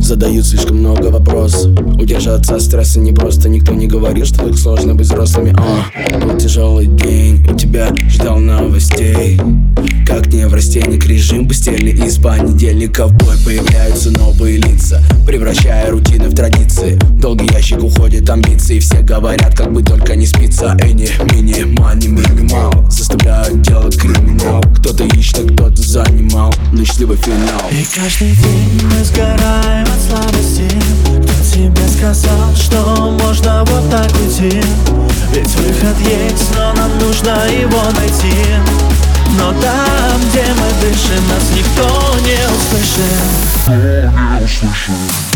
Задают 0.00 0.46
слишком 0.46 0.78
много 0.78 1.08
вопросов. 1.08 1.72
Удержаться 2.00 2.54
от 2.54 2.62
стресса 2.62 2.98
непросто 2.98 3.48
Никто 3.48 3.72
не 3.72 3.86
говорил, 3.86 4.24
что 4.24 4.44
так 4.46 4.56
сложно 4.56 4.94
быть 4.94 5.06
взрослыми. 5.06 5.54
А, 5.58 6.18
Был 6.18 6.36
тяжелый 6.38 6.86
день, 6.86 7.46
у 7.50 7.56
тебя 7.56 7.94
ждал 8.08 8.38
новостей. 8.38 9.38
Как 10.06 10.26
не 10.28 10.46
в 10.46 10.54
растенник 10.54 11.06
режим 11.06 11.46
постели. 11.46 11.90
Из 11.90 12.16
понедельника 12.18 13.06
в 13.06 13.12
бой 13.12 13.36
появляются 13.44 14.10
новые 14.10 14.58
лица 14.58 15.02
Превращая 15.26 15.90
рутины 15.90 16.28
в 16.28 16.34
традиции. 16.34 16.98
Долгий 17.20 17.52
ящик 17.52 17.82
уходит 17.82 18.28
амбиции. 18.28 18.80
Все 18.80 19.00
говорят, 19.00 19.56
как 19.56 19.72
бы 19.72 19.82
только 19.82 20.16
не 20.16 20.26
спится. 20.26 20.76
Эни, 20.82 21.08
мини, 21.32 21.64
мани, 21.78 22.08
минимал. 22.08 22.72
Заставляют 22.90 23.62
делать 23.62 23.96
криминал. 23.96 24.62
Кто-то 24.76 25.04
ищет, 25.04 25.38
а 25.38 25.52
кто-то 25.52 25.82
занимал. 25.82 26.52
Но 26.72 26.84
счастливый 26.84 27.16
финал. 27.16 27.70
И 27.70 27.84
каждый 27.94 28.30
день 28.30 29.01
мы 29.02 29.06
сгораем 29.06 29.84
от 29.84 30.00
слабости. 30.00 30.68
Кто 31.22 31.52
тебе 31.52 31.88
сказал, 31.88 32.54
что 32.54 33.16
можно 33.20 33.64
вот 33.64 33.90
так 33.90 34.10
уйти? 34.20 34.62
Ведь 35.32 35.54
выход 35.56 35.96
есть, 35.98 36.54
но 36.54 36.72
нам 36.74 36.98
нужно 36.98 37.48
его 37.48 37.82
найти. 37.98 38.34
Но 39.38 39.52
там, 39.60 40.20
где 40.30 40.44
мы 40.54 40.68
дышим, 40.80 41.28
нас 41.28 41.50
никто 41.56 42.14
не 42.20 42.38
услышит. 42.54 43.66
Не 43.66 44.44
услышит 44.44 45.31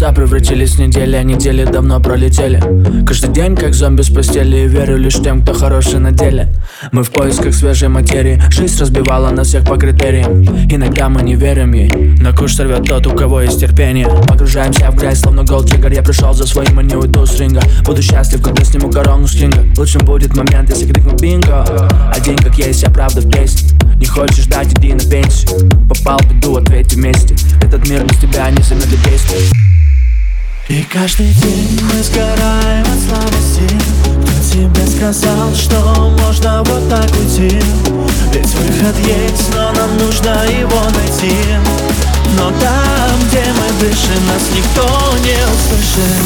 Месяца 0.00 0.14
превратились 0.14 0.76
в 0.76 0.78
недели, 0.78 1.14
а 1.14 1.22
недели 1.22 1.62
давно 1.64 2.00
пролетели. 2.00 2.58
Каждый 3.04 3.34
день 3.34 3.54
как 3.54 3.74
зомби 3.74 4.00
с 4.00 4.08
постели 4.08 4.60
И 4.60 4.66
верю 4.66 4.96
лишь 4.96 5.16
тем, 5.16 5.42
кто 5.42 5.52
хороший 5.52 5.98
на 5.98 6.10
деле. 6.10 6.48
Мы 6.90 7.02
в 7.02 7.10
поисках 7.10 7.52
свежей 7.52 7.90
материи 7.90 8.42
Жизнь 8.48 8.80
разбивала 8.80 9.28
нас 9.28 9.48
всех 9.48 9.66
по 9.66 9.76
критериям. 9.76 10.42
Иногда 10.70 11.10
мы 11.10 11.20
не 11.20 11.34
верим 11.34 11.74
ей 11.74 11.90
На 12.18 12.32
куш 12.32 12.54
сорвет 12.54 12.84
тот, 12.88 13.06
у 13.08 13.10
кого 13.10 13.42
есть 13.42 13.60
терпение. 13.60 14.08
Погружаемся 14.26 14.90
в 14.90 14.96
грязь, 14.96 15.20
словно 15.20 15.44
голдтриггер 15.44 15.92
Я 15.92 16.02
пришел 16.02 16.32
за 16.32 16.46
своим 16.46 16.80
и 16.80 16.84
не 16.84 16.94
уйду 16.94 17.26
с 17.26 17.38
ринга 17.38 17.60
Буду 17.84 18.00
счастлив, 18.00 18.42
когда 18.42 18.64
сниму 18.64 18.90
корону 18.90 19.26
с 19.26 19.32
кинга 19.32 19.66
Лучшим 19.76 20.06
будет 20.06 20.34
момент, 20.34 20.70
если 20.70 20.90
крикну 20.90 21.14
бинго. 21.18 21.62
Один 22.10 22.38
как 22.38 22.56
есть, 22.56 22.82
я 22.82 22.88
правда 22.88 23.20
в 23.20 23.30
песне. 23.30 23.68
Не 23.96 24.06
хочешь 24.06 24.44
ждать, 24.44 24.72
иди 24.78 24.94
на 24.94 25.00
пенсию. 25.00 25.68
Попал 25.90 26.20
в 26.20 26.32
беду, 26.32 26.56
ответь 26.56 26.94
вместе. 26.94 27.34
Этот 27.60 27.86
мир 27.86 28.02
без 28.06 28.16
тебя 28.16 28.50
не 28.50 28.62
замедлит 28.62 28.98
действия 29.04 29.40
и 30.70 30.84
каждый 30.84 31.26
день 31.34 31.80
мы 31.82 32.00
сгораем 32.00 32.82
от 32.82 33.00
слабости. 33.00 33.66
Кто 34.22 34.52
тебе 34.52 34.86
сказал, 34.86 35.52
что 35.52 36.14
можно 36.22 36.62
вот 36.62 36.88
так 36.88 37.10
уйти? 37.16 37.60
Ведь 38.32 38.54
выход 38.54 38.96
есть, 39.04 39.52
но 39.52 39.72
нам 39.72 39.98
нужно 39.98 40.46
его 40.46 40.80
найти. 40.94 41.34
Но 42.38 42.50
там, 42.60 43.18
где 43.26 43.42
мы 43.52 43.80
дышим, 43.80 44.26
нас 44.28 44.48
никто 44.54 44.86
не 45.24 45.34
услышит 45.34 46.19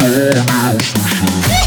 Hey, 0.00 1.59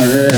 All 0.00 0.06
right. 0.06 0.29